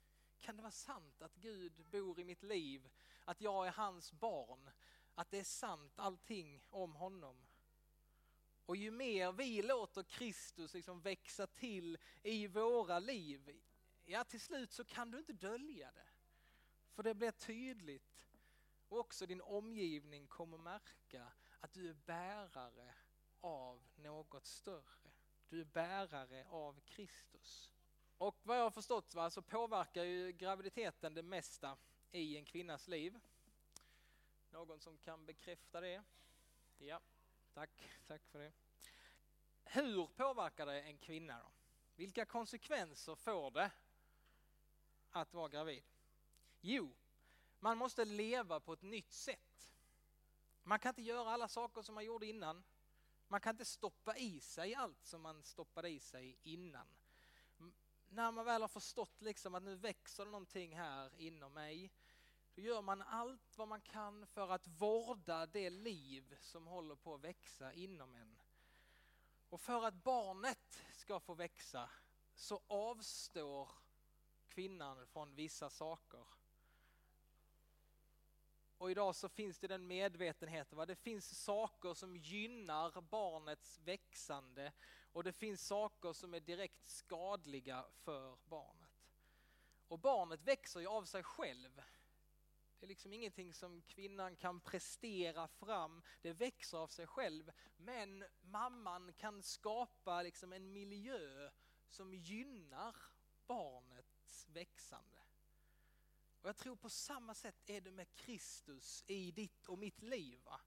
Kan 0.40 0.56
det 0.56 0.62
vara 0.62 0.72
sant 0.72 1.22
att 1.22 1.34
Gud 1.34 1.84
bor 1.90 2.20
i 2.20 2.24
mitt 2.24 2.42
liv? 2.42 2.90
Att 3.24 3.40
jag 3.40 3.66
är 3.66 3.70
hans 3.70 4.12
barn? 4.12 4.70
Att 5.14 5.30
det 5.30 5.38
är 5.38 5.44
sant 5.44 5.98
allting 5.98 6.62
om 6.70 6.94
honom? 6.94 7.36
Och 8.66 8.76
ju 8.76 8.90
mer 8.90 9.32
vi 9.32 9.62
låter 9.62 10.02
Kristus 10.02 10.74
liksom 10.74 11.00
växa 11.00 11.46
till 11.46 11.98
i 12.22 12.46
våra 12.46 12.98
liv, 12.98 13.60
ja 14.04 14.24
till 14.24 14.40
slut 14.40 14.72
så 14.72 14.84
kan 14.84 15.10
du 15.10 15.18
inte 15.18 15.32
dölja 15.32 15.92
det. 15.92 16.08
För 16.92 17.02
det 17.02 17.14
blir 17.14 17.30
tydligt. 17.30 18.10
Och 18.90 18.98
också 18.98 19.26
din 19.26 19.40
omgivning 19.40 20.26
kommer 20.26 20.58
märka 20.58 21.32
att 21.60 21.72
du 21.72 21.88
är 21.88 21.94
bärare 21.94 22.94
av 23.40 23.82
något 23.96 24.46
större. 24.46 25.10
Du 25.48 25.60
är 25.60 25.64
bärare 25.64 26.46
av 26.48 26.80
Kristus. 26.80 27.70
Och 28.18 28.40
vad 28.42 28.58
jag 28.58 28.62
har 28.62 28.70
förstått 28.70 29.14
va, 29.14 29.30
så 29.30 29.42
påverkar 29.42 30.04
ju 30.04 30.32
graviditeten 30.32 31.14
det 31.14 31.22
mesta 31.22 31.76
i 32.12 32.36
en 32.36 32.44
kvinnas 32.44 32.88
liv. 32.88 33.20
Någon 34.50 34.80
som 34.80 34.98
kan 34.98 35.26
bekräfta 35.26 35.80
det? 35.80 36.02
Ja, 36.78 37.00
tack, 37.54 37.90
tack 38.06 38.26
för 38.26 38.38
det. 38.38 38.52
Hur 39.64 40.06
påverkar 40.06 40.66
det 40.66 40.82
en 40.82 40.98
kvinna 40.98 41.38
då? 41.38 41.50
Vilka 41.96 42.24
konsekvenser 42.24 43.14
får 43.14 43.50
det 43.50 43.70
att 45.10 45.34
vara 45.34 45.48
gravid? 45.48 45.84
Jo, 46.60 46.92
man 47.60 47.78
måste 47.78 48.04
leva 48.04 48.60
på 48.60 48.72
ett 48.72 48.82
nytt 48.82 49.12
sätt. 49.12 49.72
Man 50.62 50.78
kan 50.78 50.90
inte 50.90 51.02
göra 51.02 51.30
alla 51.30 51.48
saker 51.48 51.82
som 51.82 51.94
man 51.94 52.04
gjorde 52.04 52.26
innan. 52.26 52.64
Man 53.28 53.40
kan 53.40 53.54
inte 53.54 53.64
stoppa 53.64 54.16
i 54.16 54.40
sig 54.40 54.74
allt 54.74 55.04
som 55.04 55.22
man 55.22 55.42
stoppade 55.42 55.88
i 55.88 56.00
sig 56.00 56.38
innan. 56.42 56.86
När 58.08 58.32
man 58.32 58.44
väl 58.44 58.60
har 58.60 58.68
förstått 58.68 59.22
liksom 59.22 59.54
att 59.54 59.62
nu 59.62 59.76
växer 59.76 60.24
det 60.24 60.30
någonting 60.30 60.76
här 60.76 61.20
inom 61.20 61.52
mig, 61.52 61.92
då 62.54 62.62
gör 62.62 62.82
man 62.82 63.02
allt 63.02 63.58
vad 63.58 63.68
man 63.68 63.80
kan 63.80 64.26
för 64.26 64.48
att 64.48 64.66
vårda 64.66 65.46
det 65.46 65.70
liv 65.70 66.36
som 66.40 66.66
håller 66.66 66.96
på 66.96 67.14
att 67.14 67.20
växa 67.20 67.72
inom 67.72 68.14
en. 68.14 68.40
Och 69.48 69.60
för 69.60 69.84
att 69.84 69.94
barnet 69.94 70.82
ska 70.92 71.20
få 71.20 71.34
växa 71.34 71.90
så 72.34 72.60
avstår 72.66 73.68
kvinnan 74.48 75.06
från 75.06 75.34
vissa 75.34 75.70
saker. 75.70 76.26
Och 78.80 78.90
idag 78.90 79.14
så 79.14 79.28
finns 79.28 79.58
det 79.58 79.66
den 79.66 79.86
medvetenheten, 79.86 80.78
va? 80.78 80.86
det 80.86 80.96
finns 80.96 81.44
saker 81.44 81.94
som 81.94 82.16
gynnar 82.16 83.00
barnets 83.00 83.78
växande 83.78 84.72
och 85.12 85.24
det 85.24 85.32
finns 85.32 85.66
saker 85.66 86.12
som 86.12 86.34
är 86.34 86.40
direkt 86.40 86.88
skadliga 86.88 87.84
för 87.92 88.38
barnet. 88.44 89.04
Och 89.88 89.98
barnet 89.98 90.42
växer 90.42 90.80
ju 90.80 90.86
av 90.86 91.04
sig 91.04 91.22
själv. 91.22 91.82
Det 92.78 92.86
är 92.86 92.88
liksom 92.88 93.12
ingenting 93.12 93.54
som 93.54 93.82
kvinnan 93.82 94.36
kan 94.36 94.60
prestera 94.60 95.48
fram, 95.48 96.02
det 96.22 96.32
växer 96.32 96.78
av 96.78 96.88
sig 96.88 97.06
själv. 97.06 97.52
Men 97.76 98.24
mamman 98.40 99.12
kan 99.12 99.42
skapa 99.42 100.22
liksom 100.22 100.52
en 100.52 100.72
miljö 100.72 101.50
som 101.88 102.14
gynnar 102.14 102.96
barnets 103.46 104.48
växande. 104.48 105.19
Och 106.42 106.48
jag 106.48 106.56
tror 106.56 106.76
på 106.76 106.90
samma 106.90 107.34
sätt 107.34 107.56
är 107.66 107.80
det 107.80 107.90
med 107.90 108.14
Kristus 108.14 109.04
i 109.06 109.30
ditt 109.30 109.66
och 109.66 109.78
mitt 109.78 110.02
liv. 110.02 110.40
Va? 110.44 110.60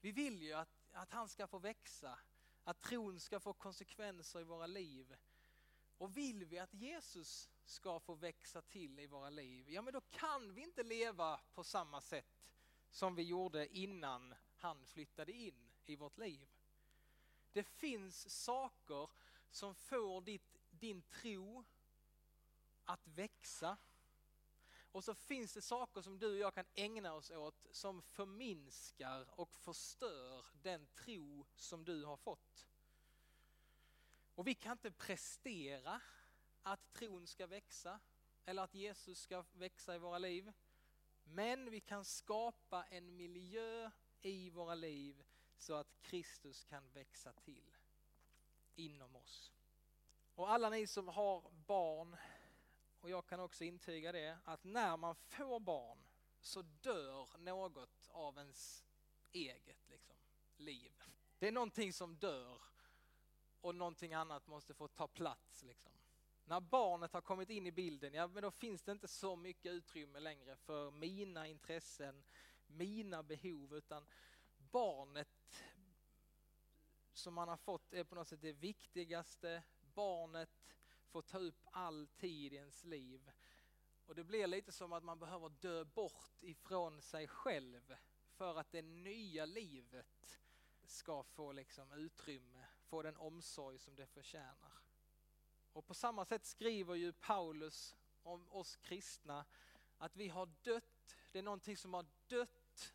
Vi 0.00 0.12
vill 0.12 0.42
ju 0.42 0.52
att, 0.52 0.88
att 0.92 1.12
han 1.12 1.28
ska 1.28 1.46
få 1.46 1.58
växa, 1.58 2.18
att 2.64 2.82
tron 2.82 3.20
ska 3.20 3.40
få 3.40 3.52
konsekvenser 3.52 4.40
i 4.40 4.44
våra 4.44 4.66
liv. 4.66 5.16
Och 5.98 6.16
vill 6.16 6.44
vi 6.44 6.58
att 6.58 6.74
Jesus 6.74 7.50
ska 7.64 8.00
få 8.00 8.14
växa 8.14 8.62
till 8.62 8.98
i 8.98 9.06
våra 9.06 9.30
liv, 9.30 9.70
ja 9.70 9.82
men 9.82 9.92
då 9.92 10.00
kan 10.00 10.54
vi 10.54 10.62
inte 10.62 10.82
leva 10.82 11.40
på 11.54 11.64
samma 11.64 12.00
sätt 12.00 12.48
som 12.90 13.14
vi 13.14 13.22
gjorde 13.22 13.76
innan 13.76 14.34
han 14.56 14.86
flyttade 14.86 15.32
in 15.32 15.70
i 15.84 15.96
vårt 15.96 16.18
liv. 16.18 16.48
Det 17.52 17.62
finns 17.62 18.30
saker 18.44 19.10
som 19.50 19.74
får 19.74 20.20
ditt, 20.20 20.58
din 20.70 21.02
tro 21.02 21.64
att 22.84 23.08
växa 23.08 23.76
och 24.94 25.04
så 25.04 25.14
finns 25.14 25.52
det 25.52 25.62
saker 25.62 26.02
som 26.02 26.18
du 26.18 26.32
och 26.32 26.38
jag 26.38 26.54
kan 26.54 26.66
ägna 26.74 27.14
oss 27.14 27.30
åt 27.30 27.66
som 27.70 28.02
förminskar 28.02 29.40
och 29.40 29.54
förstör 29.54 30.46
den 30.62 30.86
tro 30.86 31.46
som 31.56 31.84
du 31.84 32.04
har 32.04 32.16
fått. 32.16 32.66
Och 34.34 34.46
vi 34.46 34.54
kan 34.54 34.72
inte 34.72 34.90
prestera 34.90 36.00
att 36.62 36.92
tron 36.92 37.26
ska 37.26 37.46
växa 37.46 38.00
eller 38.44 38.62
att 38.62 38.74
Jesus 38.74 39.20
ska 39.20 39.44
växa 39.52 39.94
i 39.94 39.98
våra 39.98 40.18
liv. 40.18 40.52
Men 41.24 41.70
vi 41.70 41.80
kan 41.80 42.04
skapa 42.04 42.84
en 42.84 43.16
miljö 43.16 43.90
i 44.22 44.50
våra 44.50 44.74
liv 44.74 45.24
så 45.58 45.74
att 45.74 46.02
Kristus 46.02 46.64
kan 46.64 46.90
växa 46.92 47.32
till 47.32 47.76
inom 48.74 49.16
oss. 49.16 49.52
Och 50.34 50.50
alla 50.50 50.70
ni 50.70 50.86
som 50.86 51.08
har 51.08 51.50
barn, 51.66 52.16
jag 53.14 53.26
kan 53.26 53.40
också 53.40 53.64
intyga 53.64 54.12
det, 54.12 54.38
att 54.44 54.64
när 54.64 54.96
man 54.96 55.14
får 55.14 55.60
barn 55.60 55.98
så 56.40 56.62
dör 56.62 57.38
något 57.38 58.08
av 58.10 58.38
ens 58.38 58.84
eget 59.32 59.88
liksom, 59.88 60.16
liv. 60.56 60.92
Det 61.38 61.48
är 61.48 61.52
någonting 61.52 61.92
som 61.92 62.16
dör 62.16 62.62
och 63.60 63.74
någonting 63.74 64.14
annat 64.14 64.46
måste 64.46 64.74
få 64.74 64.88
ta 64.88 65.08
plats. 65.08 65.62
Liksom. 65.62 65.92
När 66.44 66.60
barnet 66.60 67.12
har 67.12 67.20
kommit 67.20 67.50
in 67.50 67.66
i 67.66 67.72
bilden, 67.72 68.14
ja 68.14 68.26
men 68.26 68.42
då 68.42 68.50
finns 68.50 68.82
det 68.82 68.92
inte 68.92 69.08
så 69.08 69.36
mycket 69.36 69.72
utrymme 69.72 70.20
längre 70.20 70.56
för 70.56 70.90
mina 70.90 71.46
intressen, 71.46 72.24
mina 72.66 73.22
behov, 73.22 73.74
utan 73.74 74.06
barnet 74.56 75.62
som 77.12 77.34
man 77.34 77.48
har 77.48 77.56
fått 77.56 77.92
är 77.92 78.04
på 78.04 78.14
något 78.14 78.28
sätt 78.28 78.42
det 78.42 78.52
viktigaste. 78.52 79.62
Barnet 79.94 80.63
får 81.14 81.22
ta 81.22 81.38
upp 81.38 81.66
all 81.70 82.06
tid 82.06 82.52
i 82.52 82.56
ens 82.56 82.84
liv. 82.84 83.30
Och 84.06 84.14
det 84.14 84.24
blir 84.24 84.46
lite 84.46 84.72
som 84.72 84.92
att 84.92 85.04
man 85.04 85.18
behöver 85.18 85.48
dö 85.48 85.84
bort 85.84 86.42
ifrån 86.42 87.02
sig 87.02 87.28
själv 87.28 87.94
för 88.26 88.58
att 88.58 88.72
det 88.72 88.82
nya 88.82 89.46
livet 89.46 90.40
ska 90.84 91.22
få 91.22 91.52
liksom 91.52 91.92
utrymme, 91.92 92.66
få 92.84 93.02
den 93.02 93.16
omsorg 93.16 93.78
som 93.78 93.96
det 93.96 94.06
förtjänar. 94.06 94.72
Och 95.72 95.86
på 95.86 95.94
samma 95.94 96.24
sätt 96.24 96.44
skriver 96.44 96.94
ju 96.94 97.12
Paulus 97.12 97.96
om 98.22 98.52
oss 98.52 98.76
kristna 98.76 99.44
att 99.98 100.16
vi 100.16 100.28
har 100.28 100.46
dött, 100.62 101.16
det 101.32 101.38
är 101.38 101.42
någonting 101.42 101.76
som 101.76 101.94
har 101.94 102.06
dött 102.26 102.94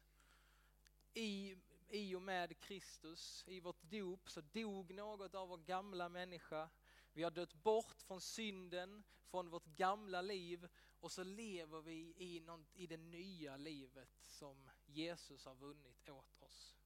i, 1.13 1.57
i 1.89 2.15
och 2.15 2.21
med 2.21 2.59
Kristus. 2.59 3.43
I 3.47 3.59
vårt 3.59 3.81
dop 3.81 4.29
så 4.29 4.41
dog 4.41 4.93
något 4.93 5.35
av 5.35 5.49
vår 5.49 5.57
gamla 5.57 6.09
människa. 6.09 6.69
Vi 7.19 7.23
har 7.23 7.31
dött 7.31 7.53
bort 7.53 8.01
från 8.01 8.21
synden, 8.21 9.03
från 9.25 9.49
vårt 9.49 9.65
gamla 9.65 10.21
liv 10.21 10.67
och 10.99 11.11
så 11.11 11.23
lever 11.23 11.81
vi 11.81 12.13
i, 12.17 12.39
någon, 12.39 12.65
i 12.73 12.88
det 12.88 12.97
nya 12.97 13.57
livet 13.57 14.09
som 14.21 14.69
Jesus 14.85 15.45
har 15.45 15.55
vunnit 15.55 16.09
åt 16.09 16.41
oss. 16.41 16.77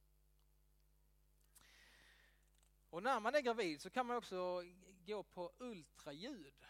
Och 2.90 3.02
när 3.02 3.20
man 3.20 3.34
är 3.34 3.40
gravid 3.40 3.80
så 3.80 3.90
kan 3.90 4.06
man 4.06 4.16
också 4.16 4.62
gå 5.06 5.22
på 5.22 5.52
ultraljud 5.58 6.64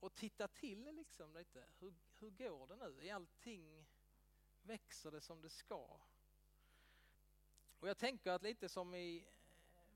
och 0.00 0.14
titta 0.14 0.48
till 0.48 0.84
liksom 0.84 1.34
lite. 1.34 1.64
Hur, 1.78 1.94
hur 2.18 2.30
går 2.30 2.66
det 2.66 2.76
nu? 2.76 3.08
Är 3.08 3.14
allting, 3.14 3.86
växer 4.62 5.10
det 5.10 5.20
som 5.20 5.40
det 5.40 5.50
ska? 5.50 6.00
Och 7.78 7.88
jag 7.88 7.98
tänker 7.98 8.30
att 8.30 8.42
lite 8.42 8.68
som 8.68 8.94
i 8.94 9.26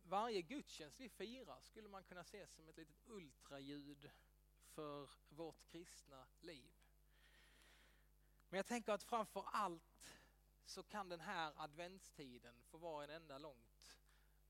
varje 0.09 0.43
gudstjänst 0.43 1.01
vi 1.01 1.09
firar 1.09 1.61
skulle 1.61 1.89
man 1.89 2.05
kunna 2.05 2.25
se 2.25 2.47
som 2.47 2.69
ett 2.69 2.77
litet 2.77 3.09
ultraljud 3.09 4.11
för 4.63 5.11
vårt 5.29 5.65
kristna 5.67 6.27
liv. 6.41 6.71
Men 8.49 8.57
jag 8.59 8.67
tänker 8.67 8.93
att 8.93 9.03
framför 9.03 9.45
allt 9.47 10.15
så 10.65 10.83
kan 10.83 11.09
den 11.09 11.21
här 11.21 11.53
adventstiden 11.57 12.63
få 12.63 12.79
vara 12.79 13.05
en 13.05 13.11
enda 13.11 13.39
långt 13.39 13.99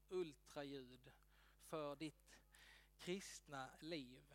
ultraljud 0.08 1.12
för 1.58 1.96
ditt 1.96 2.40
kristna 2.98 3.70
liv. 3.80 4.34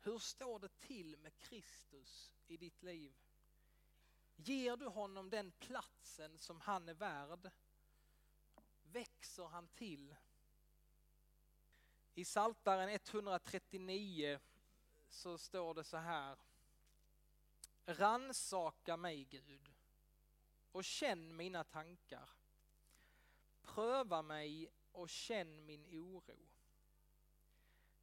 Hur 0.00 0.18
står 0.18 0.58
det 0.58 0.80
till 0.80 1.16
med 1.16 1.38
Kristus 1.38 2.32
i 2.46 2.56
ditt 2.56 2.82
liv? 2.82 3.14
Ger 4.36 4.76
du 4.76 4.86
honom 4.86 5.30
den 5.30 5.52
platsen 5.52 6.38
som 6.38 6.60
han 6.60 6.88
är 6.88 6.94
värd? 6.94 7.50
Växer 8.82 9.44
han 9.44 9.68
till? 9.68 10.14
I 12.14 12.24
Saltaren 12.24 12.88
139 12.88 14.40
så 15.08 15.38
står 15.38 15.74
det 15.74 15.84
så 15.84 15.96
här. 15.96 16.38
Ransaka 17.84 18.96
mig 18.96 19.24
Gud 19.24 19.70
och 20.72 20.84
känn 20.84 21.36
mina 21.36 21.64
tankar. 21.64 22.28
Pröva 23.62 24.22
mig 24.22 24.70
och 24.92 25.08
känn 25.08 25.66
min 25.66 25.86
oro. 25.86 26.48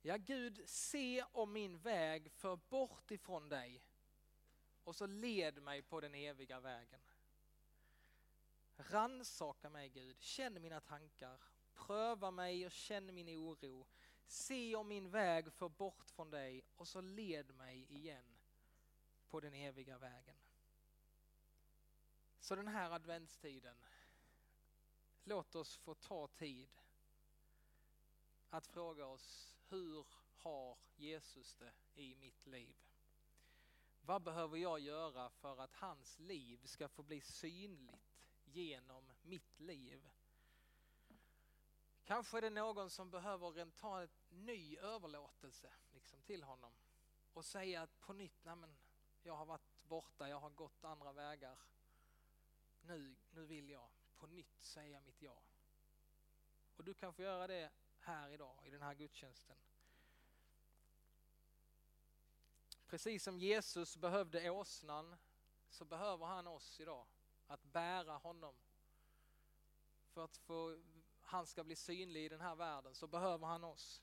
Ja, 0.02 0.18
Gud, 0.18 0.70
se 0.70 1.24
om 1.32 1.54
min 1.54 1.78
väg 1.78 2.32
för 2.32 2.56
bort 2.56 3.12
ifrån 3.12 3.50
dig 3.50 3.84
och 4.84 4.96
så 4.96 5.06
led 5.06 5.62
mig 5.62 5.82
på 5.82 6.02
den 6.02 6.16
eviga 6.16 6.60
vägen. 6.60 7.02
Ransaka 8.78 9.70
mig 9.70 9.90
Gud, 9.90 10.22
känn 10.22 10.62
mina 10.62 10.82
tankar, 10.82 11.40
pröva 11.88 12.32
mig 12.32 12.66
och 12.66 12.72
känn 12.72 13.14
min 13.16 13.30
oro. 13.30 13.88
Se 14.26 14.76
om 14.76 14.88
min 14.88 15.10
väg 15.10 15.54
för 15.54 15.70
bort 15.70 16.10
från 16.10 16.30
dig 16.30 16.64
och 16.76 16.88
så 16.88 17.02
led 17.02 17.56
mig 17.56 17.86
igen 17.90 18.38
på 19.30 19.40
den 19.40 19.54
eviga 19.54 19.98
vägen. 19.98 20.38
Så 22.40 22.56
den 22.56 22.68
här 22.68 22.92
adventstiden, 22.92 23.76
låt 25.24 25.56
oss 25.56 25.78
få 25.78 25.94
ta 25.94 26.28
tid 26.28 26.70
att 28.50 28.68
fråga 28.68 29.06
oss 29.06 29.56
hur 29.70 30.06
har 30.36 30.78
Jesus 30.96 31.56
det 31.56 31.74
i 32.02 32.16
mitt 32.16 32.46
liv? 32.48 32.76
Vad 34.02 34.22
behöver 34.22 34.58
jag 34.58 34.80
göra 34.80 35.30
för 35.30 35.62
att 35.62 35.74
hans 35.74 36.20
liv 36.20 36.60
ska 36.66 36.88
få 36.88 37.04
bli 37.04 37.22
synligt 37.22 38.20
genom 38.46 39.12
mitt 39.22 39.60
liv? 39.60 40.10
Kanske 42.10 42.38
är 42.38 42.42
det 42.42 42.50
någon 42.50 42.90
som 42.90 43.10
behöver 43.10 43.72
ta 43.72 44.02
en 44.02 44.10
ny 44.30 44.78
överlåtelse 44.78 45.70
liksom, 45.94 46.22
till 46.22 46.44
honom 46.44 46.72
och 47.34 47.46
säga 47.46 47.82
att 47.82 48.00
på 48.00 48.14
nytt, 48.14 48.46
nej 48.46 48.56
jag 49.24 49.36
har 49.36 49.46
varit 49.46 49.84
borta, 49.84 50.30
jag 50.30 50.40
har 50.40 50.50
gått 50.50 50.84
andra 50.84 51.14
vägar. 51.14 51.58
Nu, 52.82 53.16
nu 53.32 53.46
vill 53.46 53.70
jag 53.70 53.90
på 54.16 54.28
nytt 54.28 54.62
säga 54.62 55.02
mitt 55.02 55.22
ja. 55.22 55.42
Och 56.78 56.84
du 56.84 56.94
kan 56.94 57.14
få 57.14 57.22
göra 57.22 57.48
det 57.48 57.72
här 58.00 58.30
idag 58.30 58.56
i 58.66 58.70
den 58.70 58.82
här 58.82 58.94
gudstjänsten. 58.94 59.58
Precis 62.88 63.24
som 63.24 63.40
Jesus 63.40 63.98
behövde 63.98 64.50
åsnan 64.50 65.16
så 65.70 65.86
behöver 65.86 66.26
han 66.26 66.48
oss 66.48 66.80
idag. 66.80 67.06
Att 67.48 67.64
bära 67.64 68.18
honom. 68.18 68.56
För 70.14 70.24
att 70.24 70.38
få, 70.38 70.78
han 71.30 71.48
ska 71.48 71.64
bli 71.64 71.76
synlig 71.76 72.26
i 72.26 72.30
den 72.30 72.42
här 72.42 72.56
världen 72.56 72.96
så 72.96 73.08
behöver 73.08 73.48
han 73.48 73.64
oss. 73.64 74.02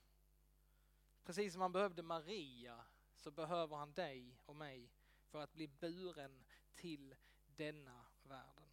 Precis 1.25 1.53
som 1.53 1.63
han 1.63 1.73
behövde 1.73 2.03
Maria 2.03 2.85
så 3.17 3.31
behöver 3.31 3.77
han 3.77 3.93
dig 3.93 4.39
och 4.47 4.57
mig 4.57 4.91
för 5.29 5.43
att 5.43 5.53
bli 5.53 5.69
buren 5.69 6.45
till 6.75 7.15
denna 7.47 8.07
världen. 8.23 8.69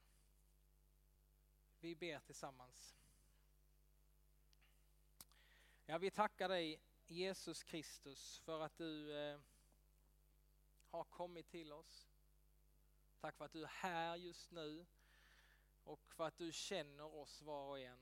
Vi 1.80 1.96
ber 1.96 2.20
tillsammans. 2.20 2.96
Ja, 5.86 5.98
vi 5.98 6.12
tackar 6.12 6.50
dig 6.50 6.82
Jesus 7.08 7.64
Kristus 7.64 8.40
för 8.40 8.62
att 8.62 8.78
du 8.78 9.18
eh, 9.18 9.40
har 10.90 11.04
kommit 11.04 11.48
till 11.48 11.72
oss. 11.72 12.10
Tack 13.20 13.38
för 13.38 13.46
att 13.46 13.54
du 13.54 13.64
är 13.64 13.68
här 13.68 14.16
just 14.16 14.52
nu 14.52 14.86
och 15.84 16.14
för 16.14 16.28
att 16.28 16.38
du 16.38 16.52
känner 16.52 17.16
oss 17.16 17.42
var 17.42 17.70
och 17.70 17.80
en. 17.80 18.00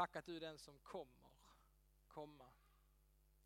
Tack 0.00 0.16
att 0.16 0.26
du 0.26 0.36
är 0.36 0.40
den 0.40 0.58
som 0.58 0.78
kommer 0.78 1.30
komma. 2.08 2.52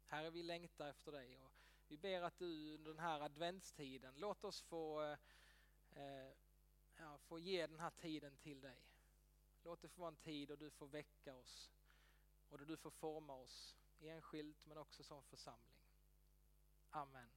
Herre, 0.06 0.30
vi 0.30 0.42
längtar 0.42 0.88
efter 0.88 1.12
dig 1.12 1.38
och 1.38 1.52
vi 1.88 1.96
ber 1.96 2.22
att 2.22 2.38
du 2.38 2.74
under 2.74 2.90
den 2.90 2.98
här 2.98 3.20
adventstiden, 3.20 4.14
låt 4.16 4.44
oss 4.44 4.62
få, 4.62 5.02
eh, 5.02 5.18
eh, 5.94 6.32
ja, 6.96 7.18
få 7.18 7.38
ge 7.38 7.66
den 7.66 7.80
här 7.80 7.90
tiden 7.90 8.36
till 8.36 8.60
dig. 8.60 8.78
Låt 9.64 9.82
det 9.82 9.88
få 9.88 10.00
vara 10.00 10.08
en 10.08 10.16
tid 10.16 10.48
då 10.48 10.56
du 10.56 10.70
får 10.70 10.86
väcka 10.86 11.34
oss 11.34 11.70
och 12.50 12.58
då 12.58 12.64
du 12.64 12.76
får 12.76 12.90
forma 12.90 13.34
oss 13.34 13.76
enskilt 14.00 14.66
men 14.66 14.78
också 14.78 15.02
som 15.02 15.24
församling. 15.24 15.78
Amen. 16.90 17.30